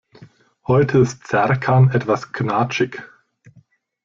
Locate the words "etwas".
1.91-2.33